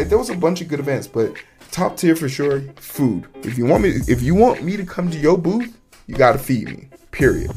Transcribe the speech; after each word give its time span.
Like 0.00 0.08
there 0.08 0.16
was 0.16 0.30
a 0.30 0.34
bunch 0.34 0.62
of 0.62 0.68
good 0.68 0.80
events, 0.80 1.06
but 1.06 1.34
top 1.72 1.98
tier 1.98 2.16
for 2.16 2.26
sure, 2.26 2.62
food. 2.76 3.26
If 3.42 3.58
you 3.58 3.66
want 3.66 3.82
me, 3.82 3.90
if 4.08 4.22
you 4.22 4.34
want 4.34 4.62
me 4.62 4.78
to 4.78 4.84
come 4.86 5.10
to 5.10 5.18
your 5.18 5.36
booth, 5.36 5.78
you 6.06 6.14
gotta 6.14 6.38
feed 6.38 6.68
me. 6.68 6.88
Period. 7.10 7.48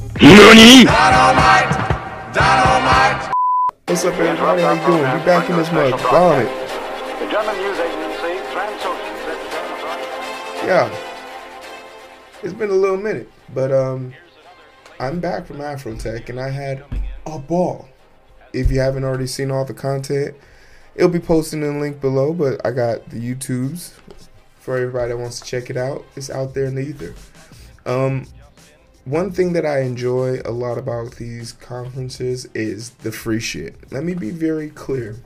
What's 3.88 4.04
up, 4.04 4.16
everybody? 4.16 4.62
How 4.62 4.74
you 4.74 4.86
doing? 4.86 5.04
We 5.04 5.26
back 5.26 5.50
in 5.50 5.56
this 5.56 5.72
mug. 5.72 5.98
Vomit. 6.02 6.48
The 7.20 7.32
German 7.32 7.56
news 7.56 7.80
agency 7.80 8.36
Transocean 8.52 9.16
said 9.24 9.40
the 9.40 9.48
Germans 9.50 9.84
are 10.60 10.68
Yeah. 10.68 10.94
It's 12.44 12.54
been 12.54 12.72
a 12.72 12.74
little 12.74 12.98
minute, 12.98 13.32
but 13.54 13.72
um, 13.72 14.14
I'm 15.00 15.22
back 15.22 15.46
from 15.48 15.60
Afrotech, 15.60 16.28
and 16.28 16.42
I 16.42 16.50
had 16.50 16.84
a 17.26 17.40
ball. 17.40 17.88
If 18.52 18.70
you 18.70 18.82
haven't 18.82 19.06
already 19.06 19.28
seen 19.28 19.50
all 19.50 19.64
the 19.64 19.74
content, 19.74 20.36
it'll 20.96 21.10
be 21.10 21.20
posted 21.20 21.62
in 21.62 21.74
the 21.74 21.80
link 21.80 22.02
below. 22.02 22.34
But 22.34 22.66
I 22.66 22.72
got 22.72 23.10
the 23.10 23.18
YouTubes 23.18 23.94
for 24.60 24.78
everybody 24.78 25.10
that 25.10 25.18
wants 25.18 25.40
to 25.40 25.46
check 25.46 25.70
it 25.70 25.78
out. 25.78 26.06
It's 26.16 26.30
out 26.30 26.54
there 26.54 26.66
in 26.66 26.76
the 26.76 26.82
ether. 26.82 27.14
Um, 27.86 28.28
one 29.06 29.32
thing 29.32 29.52
that 29.54 29.66
I 29.66 29.82
enjoy 29.82 30.40
a 30.46 30.52
lot 30.52 30.78
about 30.78 31.16
these 31.16 31.52
conferences 31.52 32.48
is 32.54 32.92
the 32.92 33.12
free 33.12 33.42
shit. 33.42 33.92
Let 33.92 34.06
me 34.06 34.14
be 34.14 34.30
very 34.30 34.70
clear 34.70 35.18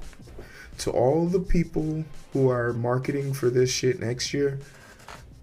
to 0.80 0.92
all 0.92 1.28
the 1.28 1.40
people 1.40 2.04
who 2.34 2.50
are 2.50 2.74
marketing 2.74 3.34
for 3.34 3.50
this 3.50 3.72
shit 3.72 4.00
next 4.00 4.34
year. 4.34 4.60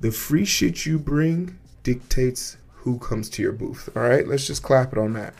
The 0.00 0.10
free 0.10 0.44
shit 0.44 0.84
you 0.84 0.98
bring 0.98 1.58
dictates 1.84 2.56
who 2.72 2.98
comes 2.98 3.28
to 3.30 3.42
your 3.42 3.52
booth. 3.52 3.88
All 3.96 4.02
right, 4.02 4.26
let's 4.26 4.46
just 4.46 4.62
clap 4.62 4.92
it 4.92 4.98
on 4.98 5.12
that. 5.12 5.34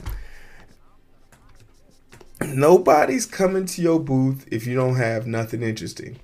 Nobody's 2.54 3.26
coming 3.26 3.66
to 3.66 3.82
your 3.82 4.00
booth 4.00 4.46
if 4.50 4.66
you 4.66 4.74
don't 4.74 4.96
have 4.96 5.26
nothing 5.26 5.62
interesting. 5.62 6.18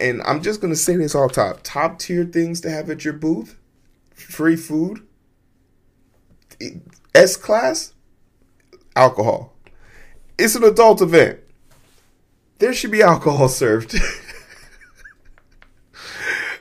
And 0.00 0.22
I'm 0.22 0.42
just 0.42 0.60
gonna 0.60 0.76
say 0.76 0.96
this 0.96 1.14
all 1.14 1.28
top. 1.28 1.60
Top 1.62 1.98
tier 1.98 2.24
things 2.24 2.60
to 2.62 2.70
have 2.70 2.90
at 2.90 3.04
your 3.04 3.14
booth: 3.14 3.58
free 4.10 4.56
food, 4.56 5.06
S 7.14 7.36
class, 7.36 7.94
alcohol. 8.94 9.54
It's 10.38 10.54
an 10.54 10.64
adult 10.64 11.00
event. 11.00 11.40
There 12.58 12.72
should 12.72 12.90
be 12.90 13.02
alcohol 13.02 13.48
served. 13.48 13.96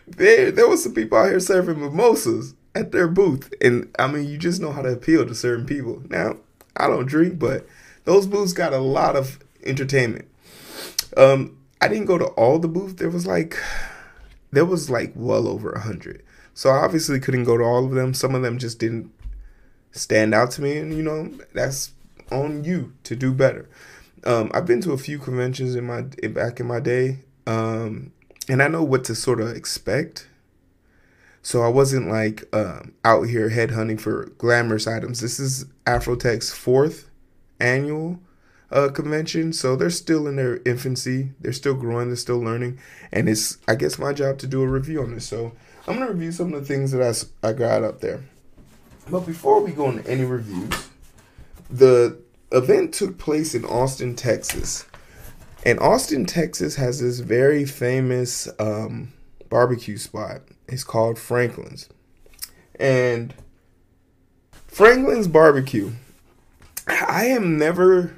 there, 0.07 0.51
there 0.51 0.67
was 0.67 0.83
some 0.83 0.93
people 0.93 1.17
out 1.17 1.29
here 1.29 1.39
serving 1.39 1.79
mimosas 1.79 2.55
at 2.73 2.91
their 2.91 3.07
booth, 3.07 3.53
and 3.61 3.93
I 3.99 4.07
mean, 4.07 4.27
you 4.27 4.37
just 4.37 4.61
know 4.61 4.71
how 4.71 4.81
to 4.81 4.89
appeal 4.89 5.25
to 5.25 5.35
certain 5.35 5.65
people. 5.65 6.01
Now, 6.09 6.37
I 6.75 6.87
don't 6.87 7.07
drink, 7.07 7.37
but 7.39 7.67
those 8.07 8.25
booths 8.25 8.53
got 8.53 8.71
a 8.71 8.77
lot 8.77 9.17
of 9.17 9.37
entertainment. 9.65 10.29
Um, 11.17 11.57
I 11.81 11.89
didn't 11.89 12.05
go 12.05 12.17
to 12.17 12.27
all 12.27 12.57
the 12.57 12.69
booths. 12.69 12.93
There 12.93 13.09
was 13.09 13.27
like, 13.27 13.57
there 14.49 14.63
was 14.63 14.89
like 14.89 15.11
well 15.13 15.45
over 15.45 15.73
a 15.73 15.81
hundred. 15.81 16.23
So 16.53 16.69
I 16.69 16.85
obviously 16.85 17.19
couldn't 17.19 17.43
go 17.43 17.57
to 17.57 17.63
all 17.65 17.83
of 17.83 17.91
them. 17.91 18.13
Some 18.13 18.33
of 18.33 18.43
them 18.43 18.59
just 18.59 18.79
didn't 18.79 19.11
stand 19.91 20.33
out 20.33 20.51
to 20.51 20.61
me, 20.61 20.77
and 20.77 20.93
you 20.95 21.03
know 21.03 21.29
that's 21.53 21.91
on 22.31 22.63
you 22.63 22.93
to 23.03 23.13
do 23.13 23.33
better. 23.33 23.67
Um, 24.23 24.51
I've 24.53 24.65
been 24.65 24.81
to 24.81 24.93
a 24.93 24.97
few 24.97 25.19
conventions 25.19 25.75
in 25.75 25.83
my 25.83 26.03
back 26.29 26.61
in 26.61 26.65
my 26.65 26.79
day, 26.79 27.25
um, 27.45 28.13
and 28.47 28.63
I 28.63 28.69
know 28.69 28.83
what 28.83 29.03
to 29.05 29.15
sort 29.15 29.41
of 29.41 29.49
expect. 29.49 30.29
So 31.41 31.61
I 31.61 31.67
wasn't 31.67 32.07
like 32.07 32.45
um, 32.55 32.93
out 33.03 33.23
here 33.23 33.49
headhunting 33.49 33.99
for 33.99 34.27
glamorous 34.37 34.87
items. 34.87 35.19
This 35.19 35.41
is 35.41 35.65
Afrotech's 35.85 36.53
fourth 36.53 37.09
annual 37.59 38.19
uh, 38.71 38.89
convention, 38.89 39.53
so 39.53 39.75
they're 39.75 39.89
still 39.89 40.27
in 40.27 40.35
their 40.35 40.59
infancy. 40.65 41.31
They're 41.39 41.53
still 41.53 41.73
growing. 41.73 42.07
They're 42.07 42.17
still 42.17 42.39
learning, 42.39 42.79
and 43.11 43.29
it's 43.29 43.57
I 43.67 43.75
guess 43.75 43.97
my 43.97 44.13
job 44.13 44.39
to 44.39 44.47
do 44.47 44.61
a 44.61 44.67
review 44.67 45.01
on 45.01 45.13
this. 45.13 45.25
So 45.27 45.53
I'm 45.87 45.97
gonna 45.97 46.11
review 46.11 46.31
some 46.31 46.53
of 46.53 46.59
the 46.59 46.65
things 46.65 46.91
that 46.91 47.01
I, 47.43 47.49
I 47.49 47.53
got 47.53 47.83
up 47.83 48.01
there. 48.01 48.23
But 49.09 49.21
before 49.21 49.61
we 49.61 49.71
go 49.71 49.89
into 49.89 50.09
any 50.09 50.25
reviews, 50.25 50.89
the 51.69 52.19
event 52.51 52.93
took 52.93 53.17
place 53.17 53.55
in 53.55 53.63
Austin, 53.65 54.15
Texas. 54.15 54.85
And 55.65 55.79
Austin, 55.79 56.25
Texas 56.25 56.75
has 56.75 57.01
this 57.01 57.19
very 57.19 57.65
famous 57.65 58.47
um, 58.59 59.13
barbecue 59.49 59.97
spot. 59.97 60.41
It's 60.67 60.83
called 60.83 61.17
Franklin's. 61.17 61.89
And 62.79 63.33
Franklin's 64.67 65.27
Barbecue, 65.27 65.91
I 66.87 67.25
am 67.25 67.57
never. 67.57 68.17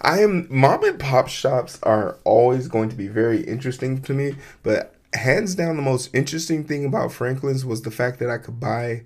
I 0.00 0.20
am. 0.20 0.46
Mom 0.50 0.84
and 0.84 0.98
pop 0.98 1.28
shops 1.28 1.78
are 1.82 2.18
always 2.24 2.68
going 2.68 2.88
to 2.90 2.96
be 2.96 3.08
very 3.08 3.40
interesting 3.42 4.02
to 4.02 4.12
me, 4.12 4.36
but 4.62 4.94
hands 5.14 5.54
down, 5.54 5.76
the 5.76 5.82
most 5.82 6.10
interesting 6.14 6.64
thing 6.64 6.84
about 6.84 7.12
Franklin's 7.12 7.64
was 7.64 7.82
the 7.82 7.90
fact 7.90 8.18
that 8.18 8.30
I 8.30 8.38
could 8.38 8.60
buy 8.60 9.04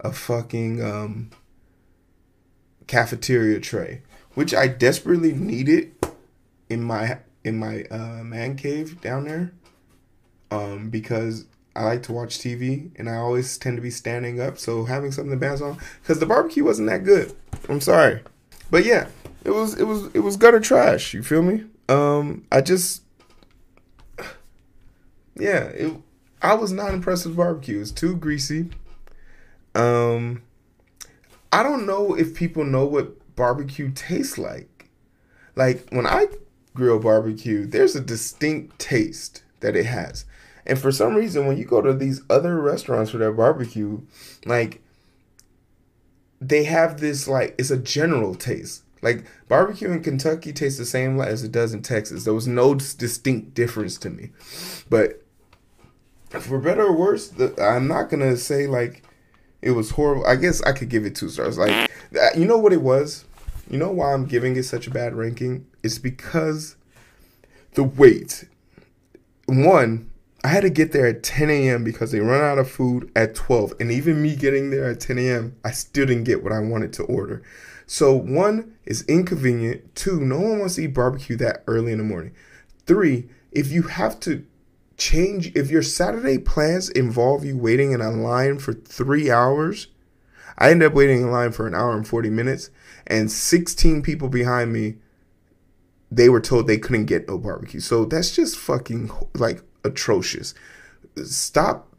a 0.00 0.12
fucking 0.12 0.82
um, 0.84 1.30
cafeteria 2.86 3.60
tray, 3.60 4.02
which 4.34 4.54
I 4.54 4.68
desperately 4.68 5.32
needed 5.32 5.94
in 6.68 6.82
my 6.82 7.18
in 7.44 7.58
my 7.58 7.84
uh, 7.84 8.22
man 8.24 8.56
cave 8.56 9.00
down 9.00 9.24
there, 9.24 9.52
um, 10.50 10.90
because 10.90 11.46
I 11.76 11.84
like 11.84 12.02
to 12.04 12.12
watch 12.12 12.38
TV 12.38 12.90
and 12.98 13.08
I 13.08 13.16
always 13.16 13.56
tend 13.58 13.76
to 13.76 13.82
be 13.82 13.90
standing 13.90 14.40
up. 14.40 14.58
So 14.58 14.84
having 14.84 15.12
something 15.12 15.30
to 15.30 15.36
bounce 15.36 15.60
on, 15.60 15.78
because 16.02 16.18
the 16.18 16.26
barbecue 16.26 16.64
wasn't 16.64 16.88
that 16.88 17.04
good. 17.04 17.36
I'm 17.68 17.80
sorry, 17.80 18.22
but 18.70 18.84
yeah, 18.84 19.08
it 19.44 19.50
was 19.50 19.78
it 19.78 19.84
was 19.84 20.06
it 20.14 20.20
was 20.20 20.36
gutter 20.36 20.60
trash. 20.60 21.14
You 21.14 21.22
feel 21.22 21.42
me? 21.42 21.64
Um, 21.88 22.44
I 22.50 22.60
just 22.60 23.02
yeah, 25.38 25.64
it. 25.64 25.96
I 26.42 26.54
was 26.54 26.72
not 26.72 26.92
impressed 26.92 27.26
with 27.26 27.36
barbecue. 27.36 27.80
It's 27.80 27.90
too 27.90 28.16
greasy. 28.16 28.70
Um, 29.74 30.42
I 31.52 31.62
don't 31.62 31.86
know 31.86 32.14
if 32.14 32.34
people 32.34 32.64
know 32.64 32.84
what 32.84 33.36
barbecue 33.36 33.90
tastes 33.92 34.38
like. 34.38 34.90
Like 35.54 35.88
when 35.90 36.06
I 36.06 36.26
grill 36.74 36.98
barbecue, 36.98 37.66
there's 37.66 37.96
a 37.96 38.00
distinct 38.00 38.78
taste 38.78 39.42
that 39.60 39.76
it 39.76 39.86
has. 39.86 40.24
And 40.66 40.78
for 40.78 40.90
some 40.90 41.14
reason, 41.14 41.46
when 41.46 41.56
you 41.56 41.64
go 41.64 41.80
to 41.80 41.94
these 41.94 42.22
other 42.28 42.60
restaurants 42.60 43.10
for 43.10 43.18
their 43.18 43.32
barbecue, 43.32 44.02
like 44.44 44.82
they 46.40 46.64
have 46.64 47.00
this 47.00 47.28
like 47.28 47.54
it's 47.58 47.70
a 47.70 47.78
general 47.78 48.34
taste. 48.34 48.82
Like 49.02 49.24
barbecue 49.48 49.90
in 49.90 50.02
Kentucky 50.02 50.52
tastes 50.52 50.78
the 50.78 50.86
same 50.86 51.20
as 51.20 51.44
it 51.44 51.52
does 51.52 51.72
in 51.72 51.82
Texas. 51.82 52.24
There 52.24 52.34
was 52.34 52.48
no 52.48 52.74
distinct 52.74 53.54
difference 53.54 53.98
to 53.98 54.10
me. 54.10 54.30
But 54.88 55.22
for 56.30 56.58
better 56.58 56.86
or 56.86 56.96
worse, 56.96 57.28
the, 57.28 57.54
I'm 57.62 57.86
not 57.86 58.10
gonna 58.10 58.36
say 58.36 58.66
like 58.66 59.02
it 59.62 59.72
was 59.72 59.90
horrible. 59.90 60.26
I 60.26 60.36
guess 60.36 60.62
I 60.62 60.72
could 60.72 60.88
give 60.88 61.04
it 61.04 61.14
two 61.14 61.28
stars. 61.28 61.58
Like, 61.58 61.90
you 62.36 62.44
know 62.44 62.58
what 62.58 62.72
it 62.72 62.82
was? 62.82 63.24
You 63.68 63.78
know 63.78 63.90
why 63.90 64.12
I'm 64.12 64.26
giving 64.26 64.56
it 64.56 64.62
such 64.64 64.86
a 64.86 64.90
bad 64.90 65.14
ranking? 65.14 65.66
It's 65.82 65.98
because 65.98 66.76
the 67.74 67.82
wait. 67.82 68.48
One, 69.46 70.10
I 70.46 70.50
had 70.50 70.60
to 70.60 70.70
get 70.70 70.92
there 70.92 71.08
at 71.08 71.24
10 71.24 71.50
a.m. 71.50 71.82
because 71.82 72.12
they 72.12 72.20
run 72.20 72.40
out 72.40 72.56
of 72.56 72.70
food 72.70 73.10
at 73.16 73.34
12. 73.34 73.74
And 73.80 73.90
even 73.90 74.22
me 74.22 74.36
getting 74.36 74.70
there 74.70 74.88
at 74.88 75.00
10 75.00 75.18
a.m., 75.18 75.56
I 75.64 75.72
still 75.72 76.06
didn't 76.06 76.22
get 76.22 76.44
what 76.44 76.52
I 76.52 76.60
wanted 76.60 76.92
to 76.92 77.02
order. 77.02 77.42
So, 77.84 78.14
one 78.14 78.76
is 78.84 79.02
inconvenient. 79.08 79.96
Two, 79.96 80.20
no 80.20 80.38
one 80.38 80.60
wants 80.60 80.76
to 80.76 80.84
eat 80.84 80.94
barbecue 80.94 81.34
that 81.38 81.64
early 81.66 81.90
in 81.90 81.98
the 81.98 82.04
morning. 82.04 82.32
Three, 82.86 83.28
if 83.50 83.72
you 83.72 83.82
have 83.82 84.20
to 84.20 84.46
change 84.96 85.48
if 85.56 85.68
your 85.68 85.82
Saturday 85.82 86.38
plans 86.38 86.90
involve 86.90 87.44
you 87.44 87.58
waiting 87.58 87.90
in 87.90 88.00
a 88.00 88.12
line 88.12 88.60
for 88.60 88.72
three 88.72 89.28
hours. 89.28 89.88
I 90.56 90.70
ended 90.70 90.86
up 90.86 90.94
waiting 90.94 91.22
in 91.22 91.32
line 91.32 91.50
for 91.50 91.66
an 91.66 91.74
hour 91.74 91.96
and 91.96 92.06
40 92.06 92.30
minutes, 92.30 92.70
and 93.08 93.32
16 93.32 94.00
people 94.02 94.28
behind 94.28 94.72
me, 94.72 94.98
they 96.08 96.28
were 96.28 96.40
told 96.40 96.68
they 96.68 96.78
couldn't 96.78 97.06
get 97.06 97.26
no 97.26 97.36
barbecue. 97.36 97.80
So 97.80 98.04
that's 98.04 98.30
just 98.30 98.56
fucking 98.56 99.10
like 99.34 99.64
atrocious. 99.86 100.54
Stop 101.24 101.94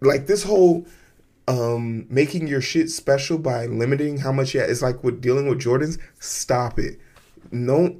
like 0.00 0.26
this 0.26 0.44
whole 0.44 0.86
um 1.46 2.06
making 2.08 2.46
your 2.46 2.60
shit 2.60 2.90
special 2.90 3.36
by 3.36 3.66
limiting 3.66 4.18
how 4.18 4.32
much 4.32 4.54
you 4.54 4.60
it's 4.60 4.80
like 4.80 5.04
with 5.04 5.20
dealing 5.20 5.48
with 5.48 5.60
Jordans. 5.60 5.98
Stop 6.18 6.78
it. 6.78 6.98
No 7.50 7.98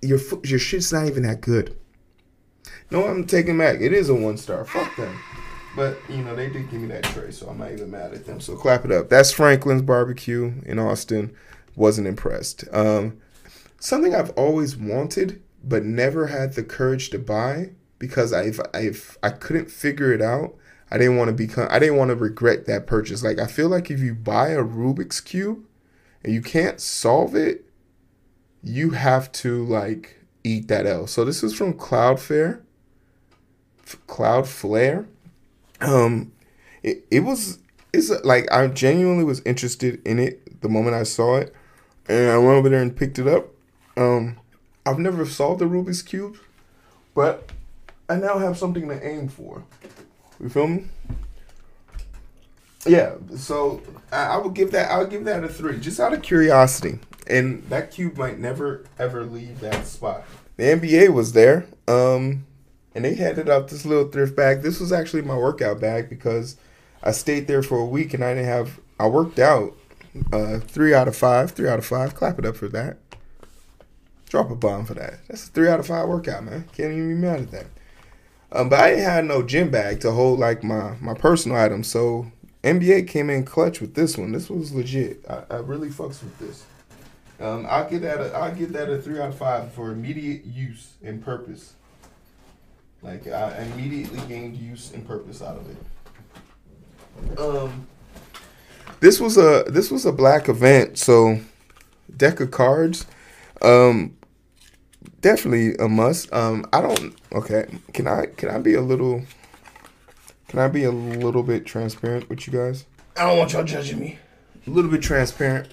your 0.00 0.18
your 0.44 0.58
shit's 0.58 0.92
not 0.92 1.06
even 1.06 1.22
that 1.22 1.40
good. 1.40 1.76
No, 2.90 3.06
I'm 3.06 3.24
taking 3.24 3.56
back. 3.56 3.80
It 3.80 3.92
is 3.92 4.08
a 4.08 4.14
one 4.14 4.36
star. 4.36 4.64
Fuck 4.64 4.96
them. 4.96 5.18
But 5.74 5.98
you 6.08 6.18
know 6.18 6.34
they 6.34 6.50
did 6.50 6.70
give 6.70 6.80
me 6.80 6.88
that 6.88 7.04
tray, 7.04 7.30
so 7.30 7.48
I'm 7.48 7.58
not 7.58 7.72
even 7.72 7.90
mad 7.90 8.12
at 8.12 8.26
them. 8.26 8.40
So 8.40 8.56
clap 8.56 8.84
it 8.84 8.92
up. 8.92 9.08
That's 9.08 9.32
Franklin's 9.32 9.82
Barbecue 9.82 10.60
in 10.66 10.78
Austin. 10.78 11.34
Wasn't 11.74 12.06
impressed. 12.06 12.64
Um, 12.72 13.18
something 13.78 14.14
I've 14.14 14.30
always 14.30 14.76
wanted 14.76 15.42
but 15.64 15.84
never 15.84 16.26
had 16.26 16.54
the 16.54 16.64
courage 16.64 17.10
to 17.10 17.18
buy 17.18 17.70
because 18.02 18.32
I 18.32 18.42
if, 18.42 18.58
if 18.74 19.16
I 19.22 19.30
couldn't 19.30 19.70
figure 19.70 20.12
it 20.12 20.20
out, 20.20 20.56
I 20.90 20.98
didn't 20.98 21.18
want 21.18 21.28
to 21.28 21.32
become. 21.32 21.68
I 21.70 21.78
didn't 21.78 21.98
want 21.98 22.08
to 22.08 22.16
regret 22.16 22.66
that 22.66 22.84
purchase. 22.84 23.22
Like 23.22 23.38
I 23.38 23.46
feel 23.46 23.68
like 23.68 23.92
if 23.92 24.00
you 24.00 24.12
buy 24.12 24.48
a 24.48 24.64
Rubik's 24.64 25.20
cube 25.20 25.64
and 26.24 26.34
you 26.34 26.42
can't 26.42 26.80
solve 26.80 27.36
it, 27.36 27.64
you 28.60 28.90
have 28.90 29.30
to 29.32 29.64
like 29.66 30.18
eat 30.42 30.66
that 30.66 30.84
L. 30.84 31.06
So 31.06 31.24
this 31.24 31.44
is 31.44 31.54
from 31.54 31.74
Cloudflare. 31.74 32.60
Cloudflare. 34.08 35.06
Um, 35.80 36.32
it, 36.82 37.04
it 37.08 37.20
was 37.20 37.60
it's 37.92 38.10
like 38.24 38.50
I 38.50 38.66
genuinely 38.66 39.22
was 39.22 39.42
interested 39.44 40.04
in 40.04 40.18
it 40.18 40.60
the 40.60 40.68
moment 40.68 40.96
I 40.96 41.04
saw 41.04 41.36
it, 41.36 41.54
and 42.08 42.32
I 42.32 42.38
went 42.38 42.58
over 42.58 42.68
there 42.68 42.82
and 42.82 42.96
picked 42.96 43.20
it 43.20 43.28
up. 43.28 43.46
Um, 43.96 44.40
I've 44.84 44.98
never 44.98 45.24
solved 45.24 45.60
the 45.60 45.66
Rubik's 45.66 46.02
cube, 46.02 46.36
but 47.14 47.51
I 48.12 48.16
now 48.16 48.36
have 48.38 48.58
something 48.58 48.88
to 48.88 49.06
aim 49.06 49.28
for. 49.28 49.64
You 50.38 50.50
feel 50.50 50.66
me? 50.66 50.84
Yeah, 52.84 53.14
so 53.36 53.80
I, 54.10 54.34
I 54.34 54.36
would 54.36 54.52
give 54.52 54.70
that. 54.72 54.90
I 54.90 54.98
would 54.98 55.08
give 55.08 55.24
that 55.24 55.42
a 55.42 55.48
three, 55.48 55.80
just 55.80 55.98
out 55.98 56.12
of 56.12 56.20
curiosity. 56.20 56.98
And 57.26 57.62
that 57.70 57.90
cube 57.90 58.18
might 58.18 58.38
never 58.38 58.84
ever 58.98 59.24
leave 59.24 59.60
that 59.60 59.86
spot. 59.86 60.24
The 60.58 60.64
NBA 60.64 61.14
was 61.14 61.32
there, 61.32 61.66
um, 61.88 62.44
and 62.94 63.06
they 63.06 63.14
handed 63.14 63.48
out 63.48 63.68
this 63.68 63.86
little 63.86 64.10
thrift 64.10 64.36
bag. 64.36 64.60
This 64.60 64.78
was 64.78 64.92
actually 64.92 65.22
my 65.22 65.36
workout 65.36 65.80
bag 65.80 66.10
because 66.10 66.56
I 67.02 67.12
stayed 67.12 67.46
there 67.46 67.62
for 67.62 67.78
a 67.78 67.86
week 67.86 68.12
and 68.12 68.22
I 68.22 68.34
didn't 68.34 68.48
have. 68.48 68.78
I 69.00 69.06
worked 69.06 69.38
out. 69.38 69.74
Uh, 70.30 70.58
three 70.58 70.92
out 70.92 71.08
of 71.08 71.16
five. 71.16 71.52
Three 71.52 71.68
out 71.68 71.78
of 71.78 71.86
five. 71.86 72.14
Clap 72.14 72.38
it 72.38 72.44
up 72.44 72.56
for 72.56 72.68
that. 72.68 72.98
Drop 74.28 74.50
a 74.50 74.54
bomb 74.54 74.84
for 74.84 74.94
that. 74.94 75.20
That's 75.28 75.48
a 75.48 75.50
three 75.50 75.68
out 75.68 75.80
of 75.80 75.86
five 75.86 76.08
workout, 76.08 76.44
man. 76.44 76.64
Can't 76.76 76.92
even 76.92 77.08
be 77.08 77.14
mad 77.14 77.40
at 77.40 77.50
that. 77.52 77.66
Um, 78.54 78.68
but 78.68 78.80
I 78.80 78.90
didn't 78.90 79.04
have 79.04 79.24
no 79.24 79.42
gym 79.42 79.70
bag 79.70 80.00
to 80.00 80.12
hold 80.12 80.38
like 80.38 80.62
my 80.62 80.96
my 81.00 81.14
personal 81.14 81.56
items. 81.56 81.88
So 81.88 82.30
NBA 82.62 83.08
came 83.08 83.30
in 83.30 83.44
clutch 83.44 83.80
with 83.80 83.94
this 83.94 84.18
one. 84.18 84.32
This 84.32 84.50
was 84.50 84.72
legit. 84.72 85.24
I, 85.28 85.42
I 85.50 85.56
really 85.56 85.88
fucks 85.88 86.22
with 86.22 86.38
this. 86.38 86.64
Um, 87.40 87.66
I'll 87.68 87.88
get 87.88 88.02
that. 88.02 88.20
A, 88.20 88.34
I'll 88.34 88.54
give 88.54 88.72
that 88.74 88.88
a 88.90 88.98
three 88.98 89.20
out 89.20 89.30
of 89.30 89.36
five 89.36 89.72
for 89.72 89.90
immediate 89.90 90.44
use 90.44 90.92
and 91.02 91.24
purpose. 91.24 91.74
Like 93.02 93.26
I 93.26 93.62
immediately 93.72 94.20
gained 94.28 94.56
use 94.56 94.92
and 94.92 95.06
purpose 95.06 95.42
out 95.42 95.56
of 95.56 95.70
it. 95.70 97.38
Um, 97.38 97.86
this 99.00 99.18
was 99.18 99.36
a 99.38 99.64
this 99.66 99.90
was 99.90 100.06
a 100.06 100.12
black 100.12 100.48
event, 100.48 100.98
so 100.98 101.40
deck 102.16 102.38
of 102.38 102.50
cards. 102.50 103.06
Um, 103.60 104.16
definitely 105.22 105.74
a 105.76 105.88
must. 105.88 106.32
Um, 106.32 106.66
I 106.72 106.82
don't. 106.82 107.14
Okay, 107.32 107.66
can 107.94 108.06
I 108.06 108.26
can 108.26 108.50
I 108.50 108.58
be 108.58 108.74
a 108.74 108.82
little? 108.82 109.22
Can 110.48 110.58
I 110.58 110.68
be 110.68 110.84
a 110.84 110.90
little 110.90 111.42
bit 111.42 111.64
transparent 111.64 112.28
with 112.28 112.46
you 112.46 112.52
guys? 112.52 112.84
I 113.16 113.26
don't 113.26 113.38
want 113.38 113.54
y'all 113.54 113.64
judging 113.64 113.98
me. 113.98 114.18
A 114.66 114.70
little 114.70 114.90
bit 114.90 115.02
transparent. 115.02 115.72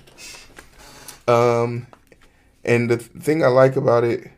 Um, 1.28 1.88
and 2.63 2.90
the 2.90 2.98
thing 2.98 3.44
I 3.44 3.48
like 3.48 3.75
about 3.75 4.04
it, 4.04 4.31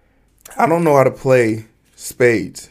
I 0.58 0.66
don't 0.66 0.84
know 0.84 0.98
how 0.98 1.04
to 1.04 1.12
play 1.12 1.66
spades, 1.96 2.70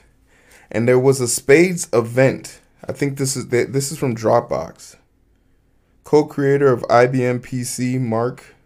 and 0.70 0.88
there 0.88 0.98
was 0.98 1.20
a 1.20 1.28
spades 1.28 1.88
event. 1.93 2.60
I 2.86 2.93
think 2.93 3.19
this 3.19 3.36
is 3.36 3.48
this 3.48 3.93
is 3.93 3.98
from 3.98 4.16
Dropbox. 4.16 4.96
Co-creator 6.02 6.72
of 6.72 6.82
IBM 6.88 7.40
PC, 7.40 8.00
Mark. 8.00 8.56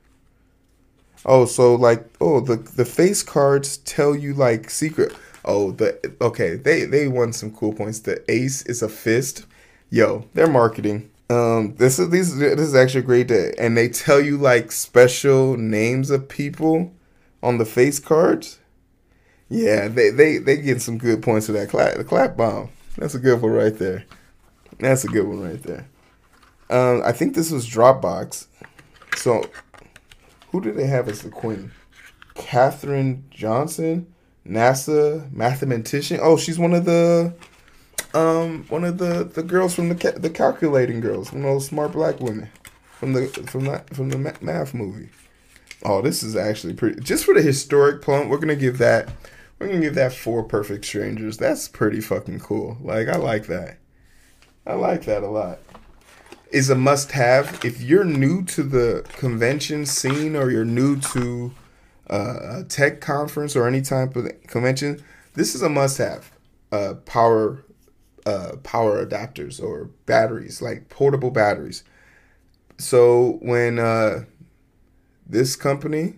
Oh, 1.27 1.47
so 1.47 1.75
like, 1.75 2.07
oh, 2.21 2.41
the 2.41 2.57
the 2.57 2.85
face 2.85 3.23
cards 3.23 3.79
tell 3.79 4.15
you 4.15 4.35
like 4.35 4.71
secret. 4.71 5.15
Oh, 5.45 5.73
the 5.73 6.15
okay, 6.21 6.57
they 6.57 6.85
they 6.85 7.09
won 7.09 7.33
some 7.33 7.51
cool 7.53 7.73
points. 7.73 8.01
The 8.01 8.23
ace 8.31 8.63
is 8.67 8.83
a 8.83 8.89
fist. 8.89 9.47
Yo, 9.91 10.27
they're 10.35 10.47
marketing. 10.47 11.11
Um, 11.31 11.75
this 11.77 11.99
is 11.99 12.11
these 12.11 12.37
this 12.39 12.61
is 12.61 12.75
actually 12.75 13.01
a 13.01 13.05
great 13.05 13.29
day, 13.29 13.55
and 13.59 13.77
they 13.77 13.89
tell 13.89 14.21
you 14.21 14.37
like 14.37 14.73
special 14.73 15.57
names 15.57 16.11
of 16.11 16.29
people 16.29 16.93
on 17.43 17.59
the 17.59 17.65
face 17.65 17.99
cards. 17.99 18.59
Yeah, 19.49 19.89
they 19.89 20.11
they 20.11 20.39
they 20.39 20.57
get 20.57 20.83
some 20.83 20.99
good 20.99 21.23
points 21.23 21.47
for 21.47 21.53
that 21.53 21.69
clap 21.69 21.97
the 21.97 22.05
clap 22.05 22.37
bomb. 22.37 22.71
That's 22.97 23.15
a 23.15 23.19
good 23.19 23.41
one 23.41 23.53
right 23.53 23.77
there. 23.77 24.05
That's 24.79 25.05
a 25.05 25.09
good 25.09 25.27
one 25.27 25.41
right 25.41 25.63
there. 25.63 25.89
Um, 26.71 27.03
I 27.05 27.13
think 27.13 27.35
this 27.35 27.51
was 27.51 27.69
Dropbox. 27.69 28.47
So, 29.17 29.45
who 30.55 30.61
do 30.61 30.71
they 30.71 30.87
have 30.87 31.09
as 31.09 31.23
the 31.23 31.29
queen? 31.31 31.73
Katherine 32.35 33.25
Johnson, 33.29 34.07
NASA 34.47 35.33
mathematician. 35.33 36.21
Oh, 36.23 36.37
she's 36.37 36.61
one 36.61 36.75
of 36.75 36.85
the, 36.85 37.35
um, 38.15 38.65
one 38.69 38.85
of 38.85 38.99
the 38.99 39.25
the 39.25 39.43
girls 39.43 39.75
from 39.75 39.89
the 39.89 39.97
ca- 39.97 40.17
the 40.17 40.31
calculating 40.31 41.01
girls, 41.01 41.33
one 41.33 41.45
of 41.45 41.51
those 41.51 41.67
smart 41.67 41.91
black 41.91 42.21
women 42.21 42.51
from 42.93 43.15
the 43.15 43.27
from 43.27 43.65
that 43.65 43.93
from 43.97 44.11
the 44.11 44.37
math 44.41 44.75
movie. 44.75 45.09
Oh, 45.83 46.01
this 46.01 46.23
is 46.23 46.37
actually 46.37 46.75
pretty. 46.75 47.01
Just 47.01 47.25
for 47.25 47.35
the 47.35 47.43
historic 47.43 48.01
plump, 48.01 48.31
we're 48.31 48.39
gonna 48.39 48.55
give 48.55 48.79
that. 48.79 49.09
We're 49.59 49.67
gonna 49.67 49.81
give 49.81 49.97
that 49.97 50.13
four 50.13 50.45
perfect 50.45 50.85
strangers. 50.85 51.37
That's 51.37 51.67
pretty 51.67 52.01
fucking 52.01 52.39
cool. 52.39 52.79
Like 52.81 53.09
I 53.09 53.17
like 53.17 53.49
that. 53.49 53.79
I 54.65 54.75
like 54.75 55.05
that 55.07 55.25
a 55.25 55.29
lot. 55.29 55.59
Is 56.55 56.71
a 56.71 56.77
must 56.77 57.11
have 57.11 57.65
if 57.65 57.83
you're 57.83 58.05
new 58.05 58.45
to 58.45 58.63
the 58.63 59.05
convention 59.15 59.87
scene 59.87 60.37
or 60.37 60.53
you're 60.53 60.65
new 60.65 61.01
to 61.01 61.53
uh, 62.09 62.61
a 62.61 62.65
tech 62.69 63.01
conference 63.01 63.57
or 63.57 63.67
any 63.67 63.83
type 63.83 64.15
of 64.15 64.29
convention. 64.47 65.03
This 65.35 65.57
is 65.57 65.63
a 65.63 65.69
must 65.69 65.99
have. 65.99 66.31
Uh, 66.71 66.95
power 67.07 67.65
uh, 68.25 68.53
power 68.63 69.05
adapters 69.05 69.61
or 69.61 69.87
batteries, 70.07 70.63
like 70.63 70.89
portable 70.89 71.33
batteries. 71.33 71.83
So 72.79 73.39
when 73.43 73.81
uh, 73.81 74.25
this 75.27 75.57
company 75.57 76.15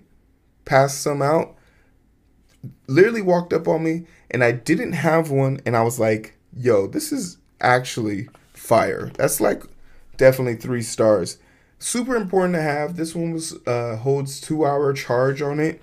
passed 0.67 1.01
some 1.01 1.23
out, 1.23 1.57
literally 2.87 3.23
walked 3.23 3.55
up 3.55 3.67
on 3.67 3.83
me 3.83 4.07
and 4.31 4.45
I 4.45 4.53
didn't 4.53 4.93
have 4.93 5.31
one 5.31 5.61
and 5.65 5.75
I 5.75 5.83
was 5.83 5.99
like, 5.99 6.37
yo, 6.55 6.87
this 6.87 7.11
is 7.11 7.39
actually 7.61 8.29
fire. 8.53 9.11
That's 9.17 9.41
like 9.41 9.63
definitely 10.17 10.57
three 10.57 10.83
stars. 10.83 11.39
Super 11.79 12.17
important 12.17 12.55
to 12.55 12.63
have. 12.63 12.97
This 12.97 13.15
one 13.15 13.33
was 13.33 13.57
uh 13.67 13.97
holds 13.97 14.41
two 14.41 14.65
hour 14.65 14.93
charge 14.93 15.43
on 15.43 15.61
it. 15.61 15.83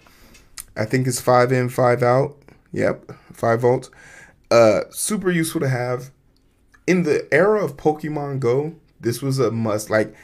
I 0.75 0.85
think 0.85 1.07
it's 1.07 1.21
five 1.21 1.51
in, 1.51 1.69
five 1.69 2.01
out. 2.01 2.35
Yep, 2.71 3.12
five 3.31 3.62
volts. 3.62 3.89
Uh 4.50 4.81
super 4.89 5.31
useful 5.31 5.62
to 5.62 5.69
have. 5.69 6.12
In 6.85 7.03
the 7.03 7.27
era 7.33 7.63
of 7.63 7.77
Pokemon 7.77 8.39
Go, 8.39 8.75
this 9.00 9.21
was 9.21 9.39
a 9.39 9.51
must. 9.51 9.89
Like 9.89 10.15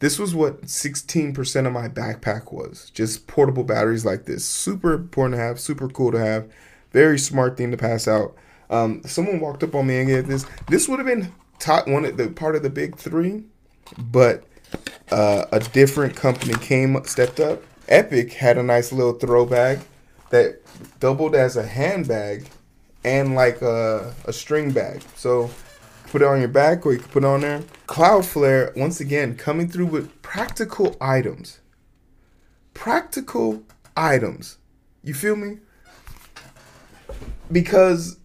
this 0.00 0.18
was 0.18 0.34
what 0.34 0.62
16% 0.62 1.66
of 1.66 1.72
my 1.72 1.88
backpack 1.88 2.52
was. 2.52 2.90
Just 2.90 3.26
portable 3.26 3.64
batteries 3.64 4.04
like 4.04 4.26
this. 4.26 4.44
Super 4.44 4.92
important 4.94 5.36
to 5.36 5.42
have, 5.42 5.58
super 5.58 5.88
cool 5.88 6.12
to 6.12 6.18
have. 6.18 6.48
Very 6.92 7.18
smart 7.18 7.56
thing 7.56 7.70
to 7.72 7.76
pass 7.76 8.06
out. 8.06 8.34
Um, 8.70 9.02
someone 9.04 9.40
walked 9.40 9.62
up 9.62 9.74
on 9.74 9.86
me 9.86 9.98
and 9.98 10.08
gave 10.08 10.26
this. 10.26 10.46
This 10.68 10.88
would 10.88 10.98
have 10.98 11.06
been 11.06 11.32
top 11.58 11.88
one 11.88 12.04
of 12.04 12.16
the 12.16 12.28
part 12.28 12.54
of 12.54 12.62
the 12.62 12.70
big 12.70 12.96
three, 12.96 13.44
but 13.96 14.44
uh, 15.10 15.46
a 15.52 15.60
different 15.60 16.16
company 16.16 16.54
came 16.54 17.02
stepped 17.04 17.40
up. 17.40 17.62
Epic 17.88 18.34
had 18.34 18.58
a 18.58 18.62
nice 18.62 18.92
little 18.92 19.14
throw 19.14 19.46
bag 19.46 19.80
that 20.30 20.60
doubled 21.00 21.34
as 21.34 21.56
a 21.56 21.66
handbag 21.66 22.48
and 23.04 23.34
like 23.34 23.62
a, 23.62 24.14
a 24.26 24.32
string 24.32 24.70
bag. 24.72 25.02
So 25.16 25.50
put 26.08 26.22
it 26.22 26.26
on 26.26 26.40
your 26.40 26.48
back 26.48 26.84
or 26.84 26.92
you 26.92 26.98
can 26.98 27.08
put 27.08 27.24
it 27.24 27.26
on 27.26 27.40
there. 27.40 27.62
Cloudflare, 27.86 28.76
once 28.76 29.00
again, 29.00 29.36
coming 29.36 29.68
through 29.68 29.86
with 29.86 30.22
practical 30.22 30.96
items. 31.00 31.60
Practical 32.74 33.62
items. 33.96 34.58
You 35.02 35.14
feel 35.14 35.36
me? 35.36 35.58
Because 37.50 38.18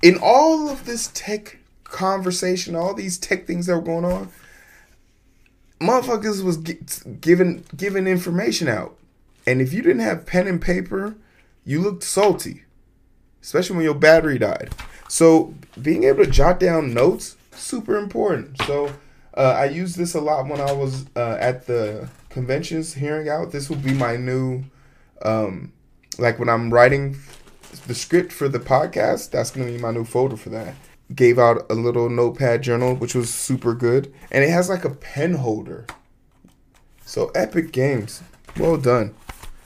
in 0.00 0.18
all 0.22 0.68
of 0.70 0.86
this 0.86 1.10
tech 1.12 1.58
conversation, 1.92 2.74
all 2.74 2.94
these 2.94 3.18
tech 3.18 3.46
things 3.46 3.66
that 3.66 3.76
were 3.76 3.82
going 3.82 4.04
on, 4.04 4.30
motherfuckers 5.80 6.42
was 6.42 6.56
gi- 6.56 6.80
giving 7.20 7.64
giving 7.76 8.06
information 8.08 8.66
out. 8.66 8.96
And 9.46 9.60
if 9.60 9.72
you 9.72 9.82
didn't 9.82 10.00
have 10.00 10.26
pen 10.26 10.48
and 10.48 10.60
paper, 10.60 11.14
you 11.64 11.80
looked 11.80 12.02
salty, 12.02 12.64
especially 13.42 13.76
when 13.76 13.84
your 13.84 13.94
battery 13.94 14.38
died. 14.38 14.70
So 15.08 15.54
being 15.80 16.04
able 16.04 16.24
to 16.24 16.30
jot 16.30 16.58
down 16.58 16.94
notes 16.94 17.36
super 17.52 17.96
important. 17.96 18.60
So 18.62 18.92
uh, 19.36 19.54
I 19.58 19.66
used 19.66 19.96
this 19.96 20.14
a 20.14 20.20
lot 20.20 20.46
when 20.46 20.60
I 20.60 20.72
was 20.72 21.06
uh, 21.16 21.36
at 21.40 21.66
the 21.66 22.08
conventions 22.30 22.94
hearing 22.94 23.28
out. 23.28 23.52
This 23.52 23.68
will 23.68 23.76
be 23.76 23.92
my 23.92 24.16
new, 24.16 24.64
um, 25.22 25.72
like 26.18 26.38
when 26.38 26.48
I'm 26.48 26.72
writing 26.72 27.16
the 27.86 27.94
script 27.94 28.32
for 28.32 28.48
the 28.48 28.60
podcast. 28.60 29.30
That's 29.30 29.50
gonna 29.50 29.66
be 29.66 29.78
my 29.78 29.90
new 29.90 30.04
folder 30.04 30.36
for 30.36 30.50
that. 30.50 30.74
Gave 31.14 31.38
out 31.38 31.66
a 31.70 31.74
little 31.74 32.08
notepad 32.08 32.62
journal, 32.62 32.94
which 32.94 33.14
was 33.14 33.32
super 33.32 33.74
good, 33.74 34.12
and 34.30 34.44
it 34.44 34.50
has 34.50 34.68
like 34.68 34.84
a 34.84 34.90
pen 34.90 35.34
holder. 35.34 35.86
So 37.04 37.28
Epic 37.34 37.72
Games, 37.72 38.22
well 38.58 38.76
done. 38.76 39.14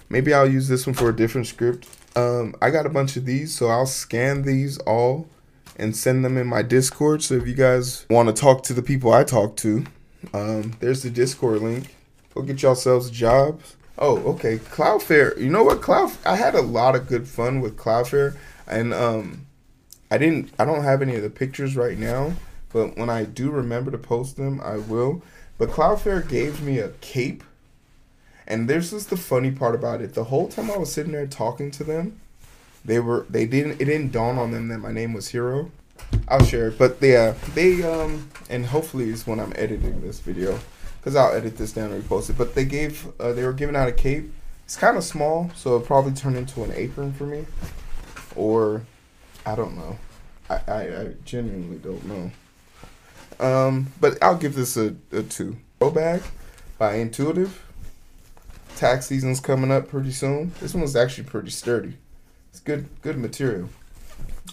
Maybe 0.08 0.32
I'll 0.32 0.50
use 0.50 0.68
this 0.68 0.86
one 0.86 0.94
for 0.94 1.10
a 1.10 1.16
different 1.16 1.46
script. 1.46 1.88
Um, 2.16 2.54
I 2.62 2.70
got 2.70 2.86
a 2.86 2.90
bunch 2.90 3.16
of 3.16 3.26
these, 3.26 3.54
so 3.54 3.68
I'll 3.68 3.86
scan 3.86 4.42
these 4.42 4.78
all 4.78 5.28
and 5.76 5.94
send 5.94 6.24
them 6.24 6.38
in 6.38 6.46
my 6.46 6.62
Discord. 6.62 7.22
So 7.22 7.34
if 7.34 7.46
you 7.46 7.54
guys 7.54 8.06
want 8.08 8.28
to 8.28 8.34
talk 8.34 8.62
to 8.64 8.72
the 8.72 8.82
people 8.82 9.12
I 9.12 9.24
talk 9.24 9.56
to, 9.58 9.84
um, 10.32 10.76
there's 10.80 11.02
the 11.02 11.10
Discord 11.10 11.60
link. 11.60 11.94
Go 12.34 12.42
get 12.42 12.62
yourselves 12.62 13.10
jobs. 13.10 13.76
Oh, 13.98 14.18
okay. 14.32 14.58
Cloudflare. 14.58 15.38
You 15.38 15.50
know 15.50 15.64
what? 15.64 15.82
Cloud. 15.82 16.12
I 16.24 16.36
had 16.36 16.54
a 16.54 16.62
lot 16.62 16.96
of 16.96 17.08
good 17.08 17.28
fun 17.28 17.60
with 17.60 17.76
Cloudflare, 17.76 18.36
and 18.66 18.92
um, 18.92 19.45
I 20.10 20.18
didn't. 20.18 20.52
I 20.58 20.64
don't 20.64 20.84
have 20.84 21.02
any 21.02 21.16
of 21.16 21.22
the 21.22 21.30
pictures 21.30 21.76
right 21.76 21.98
now, 21.98 22.32
but 22.72 22.96
when 22.96 23.10
I 23.10 23.24
do 23.24 23.50
remember 23.50 23.90
to 23.90 23.98
post 23.98 24.36
them, 24.36 24.60
I 24.60 24.76
will. 24.76 25.22
But 25.58 25.70
Cloudflare 25.70 26.28
gave 26.28 26.62
me 26.62 26.78
a 26.78 26.90
cape, 27.00 27.42
and 28.46 28.68
this 28.68 28.90
just 28.90 29.10
the 29.10 29.16
funny 29.16 29.50
part 29.50 29.74
about 29.74 30.00
it. 30.00 30.14
The 30.14 30.24
whole 30.24 30.48
time 30.48 30.70
I 30.70 30.76
was 30.76 30.92
sitting 30.92 31.12
there 31.12 31.26
talking 31.26 31.70
to 31.72 31.84
them, 31.84 32.20
they 32.84 33.00
were 33.00 33.26
they 33.28 33.46
didn't 33.46 33.80
it 33.80 33.86
didn't 33.86 34.12
dawn 34.12 34.38
on 34.38 34.52
them 34.52 34.68
that 34.68 34.78
my 34.78 34.92
name 34.92 35.12
was 35.12 35.28
Hero. 35.28 35.70
I'll 36.28 36.44
share 36.44 36.68
it, 36.68 36.78
but 36.78 37.00
they 37.00 37.16
uh, 37.16 37.34
they 37.54 37.82
um, 37.82 38.30
and 38.48 38.66
hopefully 38.66 39.10
it's 39.10 39.26
when 39.26 39.40
I'm 39.40 39.52
editing 39.56 40.00
this 40.02 40.20
video 40.20 40.58
because 41.06 41.14
I'll 41.14 41.32
edit 41.32 41.56
this 41.56 41.72
down 41.72 41.92
and 41.92 42.02
repost 42.02 42.30
it. 42.30 42.36
But 42.36 42.56
they 42.56 42.64
gave, 42.64 43.06
uh, 43.20 43.32
they 43.32 43.44
were 43.44 43.52
giving 43.52 43.76
out 43.76 43.86
a 43.88 43.92
cape. 43.92 44.32
It's 44.64 44.76
kind 44.76 44.96
of 44.96 45.04
small, 45.04 45.52
so 45.54 45.76
it'll 45.76 45.86
probably 45.86 46.12
turn 46.12 46.34
into 46.34 46.64
an 46.64 46.72
apron 46.74 47.12
for 47.12 47.26
me, 47.26 47.46
or 48.34 48.82
I 49.46 49.54
don't 49.54 49.76
know. 49.76 49.96
I, 50.50 50.54
I, 50.66 50.80
I 51.00 51.14
genuinely 51.24 51.78
don't 51.78 52.04
know. 52.04 52.30
Um, 53.38 53.92
but 54.00 54.22
I'll 54.22 54.36
give 54.36 54.56
this 54.56 54.76
a, 54.76 54.96
a 55.12 55.22
two. 55.22 55.56
Go 55.78 55.90
bag 55.90 56.22
by 56.78 56.96
Intuitive. 56.96 57.62
Tax 58.76 59.06
season's 59.06 59.40
coming 59.40 59.70
up 59.70 59.88
pretty 59.88 60.10
soon. 60.10 60.52
This 60.60 60.74
one's 60.74 60.96
actually 60.96 61.24
pretty 61.24 61.50
sturdy. 61.50 61.94
It's 62.50 62.60
good, 62.60 62.88
good 63.02 63.18
material. 63.18 63.68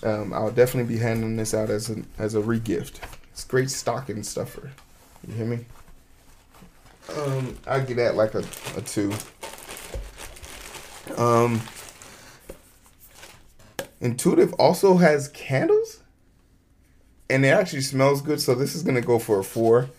Um, 0.03 0.31
I'll 0.31 0.51
definitely 0.51 0.93
be 0.93 0.99
handing 1.01 1.37
this 1.37 1.53
out 1.53 1.69
as 1.69 1.89
a 1.89 2.03
as 2.17 2.35
a 2.35 2.41
regift. 2.41 2.99
It's 3.31 3.43
great 3.45 3.69
stocking 3.69 4.21
stuffer. 4.23 4.71
You 5.27 5.33
hear 5.33 5.45
me? 5.45 5.65
Um, 7.17 7.57
I 7.65 7.79
give 7.79 7.97
that 7.97 8.15
like 8.15 8.35
a, 8.35 8.43
a 8.75 8.81
two. 8.81 9.11
Um, 11.17 11.61
Intuitive 14.03 14.53
also 14.55 14.97
has 14.97 15.29
candles, 15.29 16.01
and 17.29 17.45
it 17.45 17.49
actually 17.49 17.81
smells 17.81 18.21
good. 18.21 18.41
So 18.41 18.53
this 18.53 18.75
is 18.75 18.83
gonna 18.83 19.01
go 19.01 19.17
for 19.17 19.39
a 19.39 19.43
four. 19.43 19.89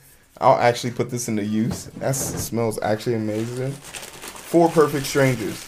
I'll 0.40 0.58
actually 0.58 0.92
put 0.92 1.08
this 1.08 1.26
into 1.26 1.42
use. 1.42 1.86
That 1.96 2.14
smells 2.14 2.78
actually 2.82 3.14
amazing. 3.14 3.72
Four 3.72 4.68
Perfect 4.68 5.06
Strangers. 5.06 5.64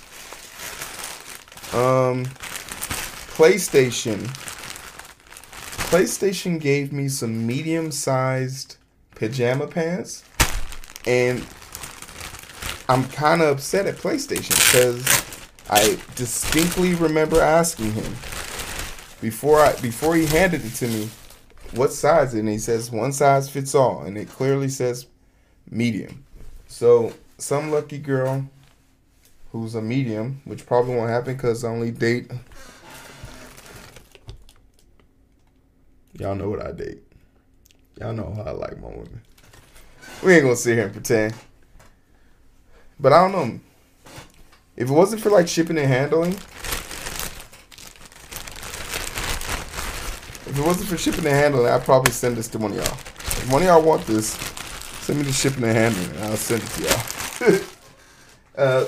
Um, 1.73 2.27
PlayStation. 3.37 4.19
PlayStation 5.89 6.61
gave 6.61 6.93
me 6.93 7.09
some 7.09 7.47
medium-sized 7.47 8.77
pajama 9.15 9.67
pants 9.67 10.25
and 11.07 11.47
I'm 12.89 13.05
kind 13.09 13.41
of 13.41 13.57
upset 13.57 13.87
at 13.87 13.97
PlayStation 13.97 14.57
because 14.73 15.26
I 15.69 15.99
distinctly 16.15 16.95
remember 16.95 17.41
asking 17.41 17.93
him 17.93 18.13
before 19.21 19.61
I 19.61 19.75
before 19.81 20.15
he 20.15 20.27
handed 20.27 20.65
it 20.65 20.75
to 20.75 20.89
me 20.89 21.09
what 21.75 21.93
size 21.93 22.35
and 22.35 22.49
he 22.49 22.59
says 22.59 22.91
one 22.91 23.13
size 23.13 23.51
fits 23.51 23.75
all 23.75 24.03
and 24.03 24.17
it 24.17 24.29
clearly 24.29 24.69
says 24.69 25.07
medium. 25.69 26.25
So 26.69 27.13
some 27.39 27.71
lucky 27.71 27.99
girl 27.99 28.49
who's 29.53 29.75
a 29.75 29.83
medium, 29.83 30.41
which 30.45 30.67
probably 30.67 30.95
won't 30.95 31.11
happen 31.11 31.35
because 31.35 31.65
I 31.65 31.69
only 31.69 31.91
date. 31.91 32.31
Y'all 36.19 36.35
know 36.35 36.49
what 36.49 36.65
I 36.65 36.73
date. 36.73 37.03
Y'all 38.01 38.13
know 38.13 38.33
how 38.35 38.43
I 38.43 38.51
like 38.53 38.81
my 38.81 38.89
women. 38.89 39.21
We 40.23 40.35
ain't 40.35 40.45
gonna 40.45 40.57
sit 40.57 40.77
here 40.77 40.85
and 40.85 40.93
pretend. 40.93 41.35
But 42.99 43.13
I 43.13 43.23
don't 43.23 43.33
know. 43.33 43.61
If 44.77 44.91
it 44.91 44.93
wasn't 44.93 45.23
for 45.23 45.31
like 45.31 45.49
shipping 45.49 45.79
and 45.79 45.89
handling, 45.89 46.33
if 50.47 50.59
it 50.59 50.65
wasn't 50.65 50.89
for 50.89 50.99
shipping 50.99 51.25
and 51.25 51.35
handling, 51.35 51.73
I'd 51.73 51.85
probably 51.85 52.13
send 52.13 52.37
this 52.37 52.49
to 52.49 52.59
one 52.59 52.73
of 52.73 52.77
y'all. 52.77 52.85
If 52.85 53.51
one 53.51 53.63
of 53.63 53.69
y'all 53.69 53.83
want 53.83 54.07
this, 54.07 54.33
send 55.01 55.19
me 55.19 55.25
the 55.25 55.33
shipping 55.33 55.65
and 55.65 55.77
handling, 55.77 56.11
and 56.17 56.25
I'll 56.25 56.37
send 56.37 56.63
it 56.63 56.69
to 56.69 56.83
y'all. 56.83 57.61
uh, 58.59 58.85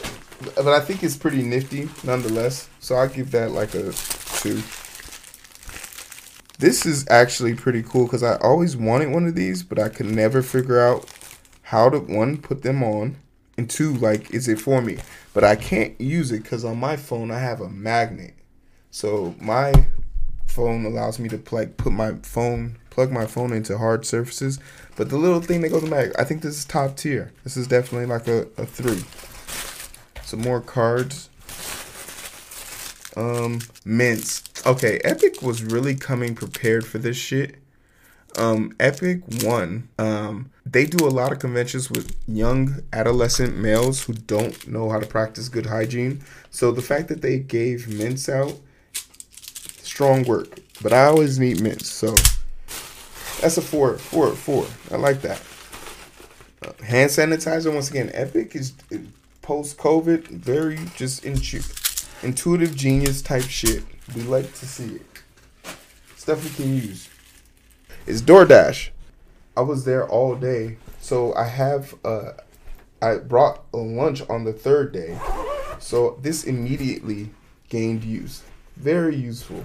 but 0.56 0.68
I 0.68 0.80
think 0.80 1.02
it's 1.02 1.16
pretty 1.16 1.42
nifty 1.42 1.88
nonetheless. 2.04 2.68
So 2.80 2.94
I'll 2.96 3.08
give 3.08 3.30
that 3.30 3.52
like 3.52 3.74
a 3.74 3.92
two. 3.92 4.62
This 6.58 6.84
is 6.84 7.08
actually 7.08 7.54
pretty 7.54 7.82
cool 7.82 8.04
because 8.04 8.22
I 8.22 8.36
always 8.36 8.76
wanted 8.76 9.10
one 9.10 9.26
of 9.26 9.34
these, 9.34 9.62
but 9.62 9.78
I 9.78 9.88
could 9.88 10.06
never 10.06 10.42
figure 10.42 10.80
out 10.80 11.08
how 11.62 11.88
to 11.88 11.98
one 11.98 12.36
put 12.36 12.62
them 12.62 12.82
on 12.82 13.16
and 13.58 13.68
two 13.68 13.92
like 13.94 14.32
is 14.32 14.48
it 14.48 14.58
for 14.60 14.80
me? 14.80 14.96
But 15.34 15.44
i 15.44 15.56
can't 15.56 16.00
use 16.00 16.32
it 16.32 16.42
because 16.42 16.64
on 16.64 16.78
my 16.78 16.96
phone 16.96 17.30
i 17.30 17.38
have 17.38 17.60
a 17.60 17.68
magnet. 17.68 18.34
So 18.90 19.34
my 19.38 19.74
phone 20.46 20.86
allows 20.86 21.18
me 21.18 21.28
to 21.28 21.42
like 21.50 21.76
put 21.76 21.92
my 21.92 22.12
phone 22.22 22.78
plug 22.88 23.12
my 23.12 23.26
phone 23.26 23.52
into 23.52 23.76
hard 23.76 24.06
surfaces. 24.06 24.58
But 24.96 25.10
the 25.10 25.18
little 25.18 25.40
thing 25.40 25.60
that 25.60 25.68
goes 25.68 25.82
in 25.84 25.92
i 25.92 26.24
think 26.24 26.40
this 26.40 26.56
is 26.56 26.64
top 26.64 26.96
tier. 26.96 27.32
This 27.44 27.56
is 27.56 27.66
definitely 27.66 28.06
like 28.06 28.28
a, 28.28 28.46
a 28.56 28.64
three. 28.64 29.04
Some 30.24 30.40
more 30.40 30.60
cards. 30.60 31.28
Um 33.16 33.60
mints. 33.84 34.44
Okay 34.64 35.00
epic 35.04 35.42
was 35.42 35.62
really 35.62 35.96
coming 35.96 36.34
prepared 36.34 36.86
for 36.86 36.98
this 36.98 37.16
shit 37.16 37.56
um, 38.38 38.74
Epic 38.78 39.20
One, 39.42 39.88
um, 39.98 40.50
they 40.64 40.86
do 40.86 41.06
a 41.06 41.10
lot 41.10 41.32
of 41.32 41.38
conventions 41.38 41.90
with 41.90 42.14
young 42.26 42.82
adolescent 42.92 43.56
males 43.56 44.04
who 44.04 44.12
don't 44.12 44.66
know 44.68 44.90
how 44.90 44.98
to 44.98 45.06
practice 45.06 45.48
good 45.48 45.66
hygiene. 45.66 46.22
So 46.50 46.70
the 46.70 46.82
fact 46.82 47.08
that 47.08 47.20
they 47.20 47.38
gave 47.38 47.88
mints 47.88 48.28
out, 48.28 48.54
strong 49.82 50.22
work. 50.24 50.60
But 50.80 50.92
I 50.92 51.06
always 51.06 51.38
need 51.38 51.60
mints, 51.60 51.90
so 51.90 52.14
that's 53.40 53.56
a 53.56 53.62
four, 53.62 53.98
four, 53.98 54.30
four. 54.30 54.66
I 54.92 54.96
like 54.96 55.20
that. 55.22 55.42
Uh, 56.62 56.84
hand 56.84 57.10
sanitizer 57.10 57.72
once 57.72 57.90
again. 57.90 58.10
Epic 58.14 58.54
is 58.54 58.74
post 59.42 59.76
COVID, 59.78 60.28
very 60.28 60.78
just 60.94 61.24
intu- 61.24 61.62
intuitive 62.22 62.76
genius 62.76 63.22
type 63.22 63.44
shit. 63.44 63.82
We 64.14 64.22
like 64.22 64.52
to 64.54 64.66
see 64.66 64.96
it. 64.96 65.02
Stuff 66.16 66.44
we 66.44 66.50
can 66.50 66.74
use 66.76 67.08
is 68.08 68.22
DoorDash. 68.22 68.88
I 69.54 69.60
was 69.60 69.84
there 69.84 70.08
all 70.08 70.34
day, 70.34 70.78
so 70.98 71.34
I 71.34 71.44
have 71.44 71.94
uh, 72.04 72.32
I 73.02 73.16
brought 73.16 73.64
a 73.74 73.76
lunch 73.76 74.22
on 74.30 74.44
the 74.44 74.52
third 74.52 74.92
day, 74.92 75.18
so 75.78 76.18
this 76.22 76.44
immediately 76.44 77.30
gained 77.68 78.04
use. 78.04 78.42
Very 78.76 79.14
useful. 79.14 79.64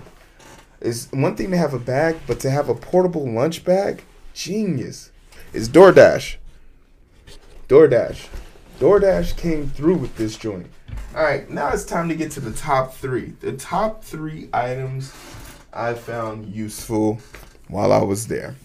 It's 0.82 1.10
one 1.12 1.38
thing 1.38 1.52
to 1.52 1.58
have 1.58 1.74
a 1.74 1.80
bag, 1.80 2.18
but 2.28 2.42
to 2.42 2.50
have 2.50 2.68
a 2.68 2.76
portable 2.76 3.26
lunch 3.32 3.64
bag, 3.64 4.04
genius. 4.34 5.12
Is 5.54 5.70
DoorDash. 5.70 6.36
DoorDash. 7.70 8.28
DoorDash 8.80 9.38
came 9.38 9.70
through 9.70 9.96
with 9.96 10.18
this 10.18 10.36
joint. 10.36 10.68
All 11.16 11.24
right, 11.24 11.50
now 11.50 11.70
it's 11.70 11.86
time 11.86 12.10
to 12.10 12.16
get 12.16 12.32
to 12.32 12.40
the 12.40 12.52
top 12.52 12.94
three. 12.96 13.36
The 13.40 13.54
top 13.54 14.04
three 14.04 14.50
items 14.52 15.14
I 15.72 15.94
found 15.94 16.54
useful 16.54 17.22
while 17.74 17.92
I 17.92 18.04
was 18.04 18.28
there. 18.28 18.56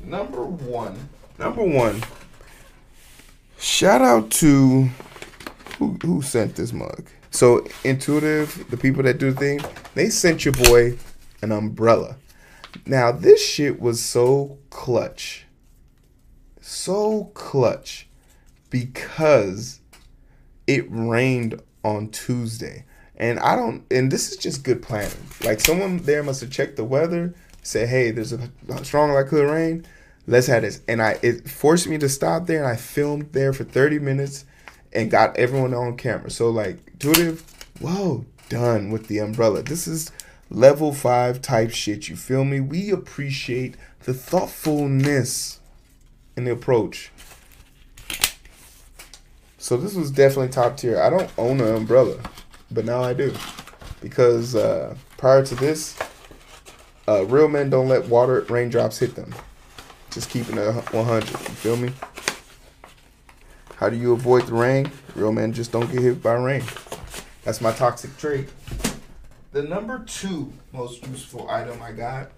Number 0.00 0.44
one, 0.44 0.96
number 1.40 1.64
one. 1.64 2.00
Shout 3.58 4.00
out 4.00 4.30
to 4.32 4.88
who 5.78 5.98
who 6.02 6.22
sent 6.22 6.54
this 6.54 6.72
mug. 6.72 7.08
So 7.32 7.66
intuitive, 7.82 8.70
the 8.70 8.76
people 8.76 9.02
that 9.02 9.18
do 9.18 9.32
the 9.32 9.40
thing, 9.40 9.60
they 9.94 10.08
sent 10.08 10.44
your 10.44 10.54
boy 10.54 10.96
an 11.42 11.50
umbrella. 11.50 12.16
Now 12.86 13.10
this 13.10 13.44
shit 13.44 13.80
was 13.80 14.00
so 14.00 14.58
clutch, 14.70 15.46
so 16.60 17.32
clutch, 17.34 18.06
because 18.70 19.80
it 20.68 20.86
rained 20.88 21.60
on 21.82 22.10
Tuesday. 22.10 22.84
And 23.16 23.40
I 23.40 23.56
don't, 23.56 23.84
and 23.90 24.12
this 24.12 24.30
is 24.30 24.36
just 24.36 24.62
good 24.62 24.80
planning. 24.80 25.26
Like 25.42 25.60
someone 25.60 25.98
there 25.98 26.22
must 26.22 26.40
have 26.40 26.50
checked 26.50 26.76
the 26.76 26.84
weather 26.84 27.34
say, 27.64 27.86
hey, 27.86 28.10
there's 28.10 28.32
a 28.32 28.48
strong 28.82 29.10
likelihood 29.10 29.48
of 29.48 29.50
rain. 29.50 29.86
Let's 30.26 30.46
have 30.46 30.62
this. 30.62 30.80
And 30.86 31.02
I 31.02 31.18
it 31.22 31.48
forced 31.48 31.88
me 31.88 31.98
to 31.98 32.08
stop 32.08 32.46
there 32.46 32.58
and 32.58 32.68
I 32.68 32.76
filmed 32.76 33.32
there 33.32 33.52
for 33.52 33.64
30 33.64 33.98
minutes 33.98 34.44
and 34.92 35.10
got 35.10 35.36
everyone 35.36 35.74
on 35.74 35.96
camera. 35.96 36.30
So 36.30 36.50
like 36.50 36.78
intuitive, 36.92 37.44
well 37.80 38.24
done 38.48 38.90
with 38.90 39.08
the 39.08 39.18
umbrella. 39.18 39.62
This 39.62 39.88
is 39.88 40.12
level 40.50 40.92
five 40.92 41.42
type 41.42 41.70
shit. 41.70 42.08
You 42.08 42.16
feel 42.16 42.44
me? 42.44 42.60
We 42.60 42.90
appreciate 42.90 43.76
the 44.04 44.14
thoughtfulness 44.14 45.60
in 46.36 46.44
the 46.44 46.52
approach. 46.52 47.10
So 49.58 49.76
this 49.78 49.94
was 49.94 50.10
definitely 50.10 50.50
top 50.50 50.76
tier. 50.76 51.00
I 51.00 51.08
don't 51.08 51.30
own 51.38 51.60
an 51.60 51.74
umbrella, 51.74 52.18
but 52.70 52.84
now 52.84 53.02
I 53.02 53.14
do. 53.14 53.34
Because 54.02 54.54
uh, 54.54 54.94
prior 55.16 55.44
to 55.46 55.54
this, 55.54 55.96
uh, 57.08 57.24
real 57.26 57.48
men 57.48 57.70
don't 57.70 57.88
let 57.88 58.06
water 58.06 58.40
raindrops 58.48 58.98
hit 58.98 59.14
them. 59.14 59.34
Just 60.10 60.30
keeping 60.30 60.58
it 60.58 60.72
100. 60.92 61.30
You 61.30 61.36
feel 61.36 61.76
me? 61.76 61.92
How 63.76 63.88
do 63.88 63.96
you 63.96 64.12
avoid 64.12 64.46
the 64.46 64.54
rain? 64.54 64.90
Real 65.14 65.32
men 65.32 65.52
just 65.52 65.72
don't 65.72 65.90
get 65.90 66.00
hit 66.00 66.22
by 66.22 66.34
rain. 66.34 66.62
That's 67.42 67.60
my 67.60 67.72
toxic 67.72 68.16
trait. 68.16 68.48
The 69.52 69.62
number 69.62 70.04
two 70.06 70.52
most 70.72 71.06
useful 71.06 71.48
item 71.50 71.80
I 71.82 71.92
got, 71.92 72.30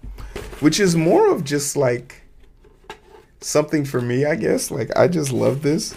which 0.59 0.79
is 0.79 0.95
more 0.95 1.31
of 1.31 1.43
just 1.43 1.75
like 1.75 2.21
something 3.41 3.85
for 3.85 4.01
me, 4.01 4.25
I 4.25 4.35
guess. 4.35 4.69
Like, 4.69 4.95
I 4.95 5.07
just 5.07 5.31
love 5.31 5.61
this. 5.61 5.95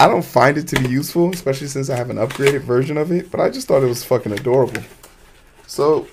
I 0.00 0.08
don't 0.08 0.24
find 0.24 0.58
it 0.58 0.66
to 0.68 0.82
be 0.82 0.88
useful, 0.88 1.30
especially 1.32 1.68
since 1.68 1.88
I 1.88 1.96
have 1.96 2.10
an 2.10 2.16
upgraded 2.16 2.62
version 2.62 2.96
of 2.98 3.12
it, 3.12 3.30
but 3.30 3.40
I 3.40 3.50
just 3.50 3.68
thought 3.68 3.82
it 3.82 3.86
was 3.86 4.02
fucking 4.04 4.32
adorable. 4.32 4.82
So, 5.66 6.08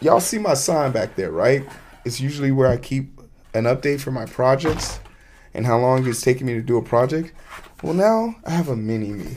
y'all 0.00 0.20
see 0.20 0.38
my 0.38 0.54
sign 0.54 0.92
back 0.92 1.16
there, 1.16 1.30
right? 1.30 1.66
It's 2.04 2.20
usually 2.20 2.50
where 2.50 2.68
I 2.68 2.76
keep 2.76 3.20
an 3.54 3.64
update 3.64 4.00
for 4.00 4.10
my 4.10 4.26
projects 4.26 5.00
and 5.54 5.66
how 5.66 5.78
long 5.78 6.06
it's 6.06 6.22
taking 6.22 6.46
me 6.46 6.54
to 6.54 6.62
do 6.62 6.76
a 6.76 6.82
project. 6.82 7.32
Well, 7.82 7.94
now 7.94 8.36
I 8.46 8.50
have 8.50 8.68
a 8.68 8.76
mini 8.76 9.10
me. 9.10 9.36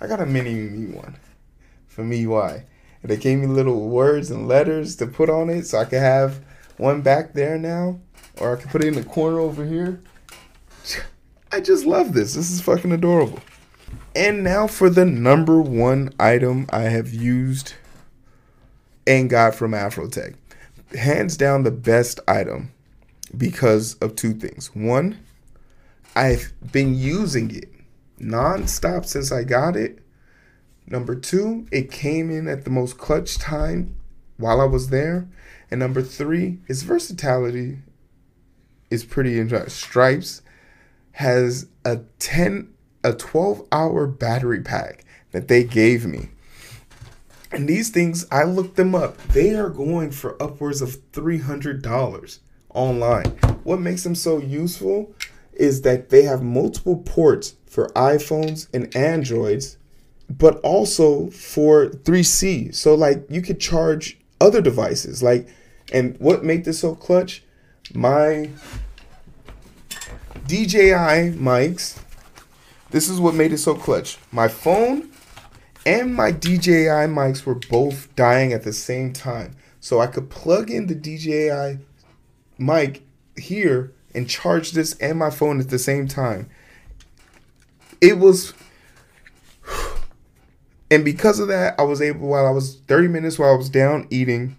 I 0.00 0.06
got 0.06 0.20
a 0.20 0.26
mini 0.26 0.54
me 0.54 0.94
one 0.94 1.16
for 1.88 2.04
me. 2.04 2.26
Why? 2.26 2.64
And 3.02 3.10
they 3.10 3.16
gave 3.16 3.38
me 3.38 3.46
little 3.46 3.88
words 3.88 4.30
and 4.30 4.46
letters 4.46 4.96
to 4.96 5.06
put 5.06 5.30
on 5.30 5.50
it, 5.50 5.66
so 5.66 5.78
I 5.78 5.84
could 5.84 6.00
have 6.00 6.44
one 6.76 7.02
back 7.02 7.32
there 7.32 7.58
now, 7.58 8.00
or 8.38 8.56
I 8.56 8.60
could 8.60 8.70
put 8.70 8.84
it 8.84 8.88
in 8.88 8.94
the 8.94 9.04
corner 9.04 9.40
over 9.40 9.64
here. 9.64 10.00
I 11.52 11.60
just 11.60 11.86
love 11.86 12.12
this. 12.12 12.34
This 12.34 12.50
is 12.50 12.60
fucking 12.60 12.92
adorable. 12.92 13.40
And 14.14 14.42
now 14.42 14.66
for 14.66 14.90
the 14.90 15.04
number 15.04 15.60
one 15.60 16.10
item 16.18 16.66
I 16.70 16.82
have 16.82 17.12
used 17.12 17.74
and 19.06 19.30
got 19.30 19.54
from 19.54 19.72
Afrotech. 19.72 20.34
Hands 20.96 21.36
down 21.36 21.62
the 21.62 21.70
best 21.70 22.20
item 22.28 22.72
because 23.36 23.94
of 23.94 24.16
two 24.16 24.34
things. 24.34 24.74
One, 24.74 25.18
I've 26.14 26.52
been 26.72 26.94
using 26.94 27.54
it 27.54 27.70
nonstop 28.20 29.06
since 29.06 29.30
I 29.32 29.44
got 29.44 29.76
it. 29.76 29.98
Number 30.86 31.14
two, 31.14 31.66
it 31.72 31.90
came 31.90 32.30
in 32.30 32.48
at 32.48 32.64
the 32.64 32.70
most 32.70 32.98
clutch 32.98 33.38
time 33.38 33.94
while 34.36 34.60
I 34.60 34.64
was 34.64 34.90
there. 34.90 35.28
And 35.70 35.80
number 35.80 36.02
three, 36.02 36.58
its 36.68 36.82
versatility 36.82 37.78
is 38.90 39.04
pretty 39.04 39.38
interesting. 39.40 39.70
Stripes 39.70 40.42
has 41.12 41.66
a 41.84 42.00
10 42.18 42.72
a 43.06 43.12
12 43.12 43.66
hour 43.70 44.06
battery 44.06 44.60
pack 44.60 45.04
that 45.30 45.48
they 45.48 45.62
gave 45.62 46.06
me. 46.06 46.28
And 47.52 47.68
these 47.68 47.90
things, 47.90 48.26
I 48.30 48.44
looked 48.44 48.76
them 48.76 48.94
up. 48.94 49.16
They 49.28 49.54
are 49.54 49.70
going 49.70 50.10
for 50.10 50.40
upwards 50.42 50.82
of 50.82 50.96
$300 51.12 52.38
online. 52.70 53.26
What 53.64 53.80
makes 53.80 54.02
them 54.04 54.14
so 54.14 54.38
useful 54.38 55.14
is 55.52 55.82
that 55.82 56.10
they 56.10 56.22
have 56.22 56.42
multiple 56.42 56.98
ports 56.98 57.54
for 57.66 57.88
iPhones 57.90 58.68
and 58.74 58.94
Androids, 58.94 59.78
but 60.28 60.58
also 60.60 61.30
for 61.30 61.86
3C. 61.86 62.74
So 62.74 62.94
like 62.94 63.26
you 63.30 63.42
could 63.42 63.60
charge 63.60 64.18
other 64.40 64.60
devices. 64.60 65.22
Like 65.22 65.48
and 65.92 66.18
what 66.18 66.44
made 66.44 66.64
this 66.64 66.80
so 66.80 66.94
clutch? 66.94 67.42
My 67.94 68.50
DJI 70.46 71.34
mics. 71.36 71.98
This 72.90 73.08
is 73.08 73.20
what 73.20 73.34
made 73.34 73.52
it 73.52 73.58
so 73.58 73.74
clutch. 73.74 74.18
My 74.32 74.48
phone 74.48 75.10
and 75.86 76.14
my 76.14 76.32
DJI 76.32 77.06
mics 77.06 77.46
were 77.46 77.54
both 77.54 78.14
dying 78.16 78.52
at 78.52 78.64
the 78.64 78.72
same 78.72 79.12
time. 79.12 79.56
So 79.78 80.00
I 80.00 80.08
could 80.08 80.28
plug 80.28 80.68
in 80.68 80.88
the 80.88 80.96
DJI 80.96 81.78
mic 82.58 83.02
here 83.38 83.92
and 84.12 84.28
charge 84.28 84.72
this 84.72 84.94
and 84.98 85.18
my 85.18 85.30
phone 85.30 85.60
at 85.60 85.70
the 85.70 85.78
same 85.78 86.08
time. 86.08 86.50
It 88.00 88.18
was 88.18 88.52
and 90.90 91.04
because 91.04 91.38
of 91.38 91.46
that, 91.48 91.78
I 91.78 91.84
was 91.84 92.02
able 92.02 92.26
while 92.26 92.46
I 92.46 92.50
was 92.50 92.80
30 92.88 93.06
minutes 93.08 93.38
while 93.38 93.54
I 93.54 93.56
was 93.56 93.70
down 93.70 94.08
eating, 94.10 94.56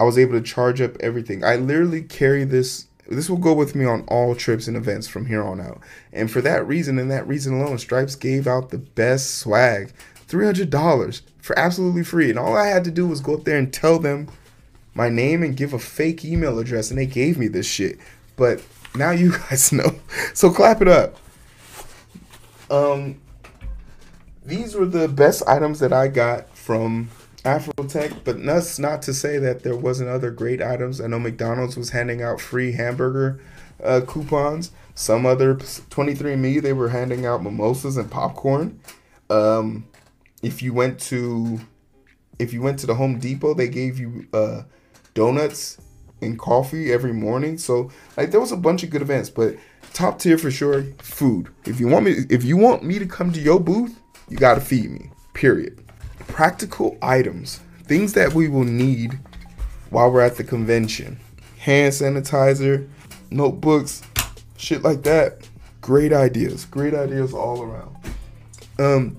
I 0.00 0.04
was 0.04 0.16
able 0.16 0.32
to 0.32 0.40
charge 0.40 0.80
up 0.80 0.96
everything. 1.00 1.44
I 1.44 1.56
literally 1.56 2.02
carry 2.02 2.44
this 2.44 2.86
this 3.08 3.28
will 3.28 3.38
go 3.38 3.52
with 3.52 3.74
me 3.74 3.84
on 3.84 4.02
all 4.08 4.34
trips 4.34 4.68
and 4.68 4.76
events 4.76 5.06
from 5.08 5.26
here 5.26 5.42
on 5.42 5.60
out. 5.60 5.80
And 6.12 6.30
for 6.30 6.40
that 6.40 6.66
reason 6.66 6.98
and 6.98 7.10
that 7.10 7.26
reason 7.26 7.60
alone, 7.60 7.78
Stripes 7.78 8.14
gave 8.14 8.46
out 8.46 8.70
the 8.70 8.78
best 8.78 9.38
swag. 9.38 9.92
$300 10.32 11.22
for 11.38 11.58
absolutely 11.58 12.04
free. 12.04 12.30
And 12.30 12.38
all 12.38 12.56
I 12.56 12.68
had 12.68 12.84
to 12.84 12.90
do 12.90 13.06
was 13.06 13.20
go 13.20 13.34
up 13.34 13.44
there 13.44 13.58
and 13.58 13.72
tell 13.72 13.98
them 13.98 14.28
my 14.94 15.08
name 15.08 15.42
and 15.42 15.56
give 15.56 15.72
a 15.72 15.78
fake 15.78 16.24
email 16.24 16.58
address 16.58 16.90
and 16.90 16.98
they 16.98 17.06
gave 17.06 17.38
me 17.38 17.48
this 17.48 17.66
shit. 17.66 17.98
But 18.36 18.62
now 18.94 19.10
you 19.10 19.32
guys 19.50 19.72
know. 19.72 19.96
So 20.34 20.50
clap 20.50 20.80
it 20.82 20.88
up. 20.88 21.16
Um 22.70 23.20
these 24.44 24.74
were 24.74 24.86
the 24.86 25.08
best 25.08 25.42
items 25.46 25.78
that 25.80 25.92
I 25.92 26.08
got 26.08 26.56
from 26.56 27.10
Afrotech, 27.44 28.24
but 28.24 28.42
that's 28.44 28.78
not 28.78 29.02
to 29.02 29.14
say 29.14 29.38
that 29.38 29.62
there 29.62 29.76
wasn't 29.76 30.08
other 30.08 30.30
great 30.30 30.60
items. 30.60 31.00
I 31.00 31.06
know 31.06 31.18
McDonald's 31.18 31.76
was 31.76 31.90
handing 31.90 32.22
out 32.22 32.40
free 32.40 32.72
hamburger 32.72 33.40
uh, 33.82 34.00
coupons. 34.06 34.70
Some 34.94 35.26
other 35.26 35.54
23andMe, 35.54 36.60
they 36.60 36.72
were 36.72 36.90
handing 36.90 37.24
out 37.24 37.42
mimosas 37.42 37.96
and 37.96 38.10
popcorn. 38.10 38.80
Um, 39.30 39.86
if 40.42 40.62
you 40.62 40.72
went 40.72 41.00
to 41.00 41.60
if 42.38 42.52
you 42.52 42.62
went 42.62 42.78
to 42.80 42.86
the 42.86 42.94
Home 42.94 43.18
Depot, 43.18 43.54
they 43.54 43.68
gave 43.68 43.98
you 43.98 44.26
uh, 44.32 44.62
donuts 45.14 45.78
and 46.20 46.38
coffee 46.38 46.92
every 46.92 47.12
morning. 47.12 47.58
So 47.58 47.90
like 48.16 48.30
there 48.30 48.40
was 48.40 48.52
a 48.52 48.56
bunch 48.56 48.82
of 48.82 48.90
good 48.90 49.02
events, 49.02 49.30
but 49.30 49.56
top 49.92 50.18
tier 50.18 50.38
for 50.38 50.50
sure, 50.50 50.82
food. 50.98 51.48
If 51.66 51.80
you 51.80 51.88
want 51.88 52.04
me 52.04 52.16
if 52.30 52.44
you 52.44 52.56
want 52.56 52.82
me 52.82 52.98
to 52.98 53.06
come 53.06 53.32
to 53.32 53.40
your 53.40 53.60
booth, 53.60 53.98
you 54.28 54.36
got 54.36 54.54
to 54.54 54.60
feed 54.60 54.90
me. 54.90 55.10
Period 55.34 55.82
practical 56.32 56.96
items, 57.02 57.60
things 57.84 58.14
that 58.14 58.32
we 58.32 58.48
will 58.48 58.64
need 58.64 59.18
while 59.90 60.10
we're 60.10 60.22
at 60.22 60.36
the 60.36 60.44
convention. 60.44 61.18
Hand 61.58 61.92
sanitizer, 61.92 62.88
notebooks, 63.30 64.02
shit 64.56 64.82
like 64.82 65.02
that. 65.02 65.46
Great 65.82 66.12
ideas. 66.12 66.64
Great 66.64 66.94
ideas 66.94 67.34
all 67.34 67.62
around. 67.62 67.96
Um, 68.78 69.16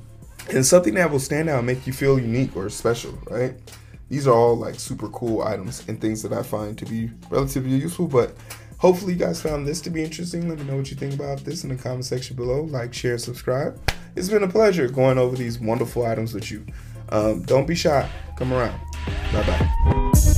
and 0.52 0.66
something 0.66 0.94
that 0.96 1.10
will 1.10 1.20
stand 1.20 1.50
out 1.50 1.60
and 1.60 1.68
make 1.68 1.86
you 1.88 1.94
feel 1.94 2.20
unique 2.20 2.56
or 2.56 2.70
special, 2.70 3.18
right? 3.30 3.54
These 4.10 4.28
are 4.28 4.34
all 4.34 4.56
like 4.56 4.76
super 4.76 5.08
cool 5.10 5.42
items 5.42 5.88
and 5.88 6.00
things 6.00 6.22
that 6.24 6.34
I 6.34 6.44
find 6.44 6.78
to 6.78 6.86
be 6.86 7.10
relatively 7.30 7.72
useful, 7.72 8.08
but 8.08 8.36
hopefully 8.78 9.14
you 9.14 9.20
guys 9.20 9.42
found 9.42 9.66
this 9.66 9.82
to 9.82 9.90
be 9.90 10.04
interesting. 10.04 10.50
Let 10.50 10.60
me 10.60 10.66
know 10.66 10.78
what 10.78 10.92
you 10.92 10.98
think 10.98 11.14
about 11.14 11.40
this 11.40 11.64
in 11.64 11.70
the 11.70 11.76
comment 11.76 12.06
section 12.06 12.36
below. 12.36 12.64
Like, 12.64 12.94
share, 12.94 13.18
subscribe. 13.18 13.80
It's 14.16 14.30
been 14.30 14.44
a 14.44 14.48
pleasure 14.48 14.88
going 14.88 15.18
over 15.18 15.36
these 15.36 15.60
wonderful 15.60 16.06
items 16.06 16.34
with 16.34 16.52
you. 16.52 16.66
Um, 17.10 17.44
don't 17.44 17.68
be 17.68 17.76
shy. 17.76 18.10
Come 18.38 18.54
around. 18.54 18.80
Bye 19.32 19.44
bye. 19.46 20.33